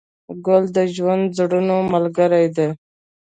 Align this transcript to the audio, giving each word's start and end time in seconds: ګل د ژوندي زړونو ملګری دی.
ګل 0.45 0.63
د 0.75 0.77
ژوندي 0.95 1.31
زړونو 1.37 1.75
ملګری 1.93 2.45
دی. 2.55 2.69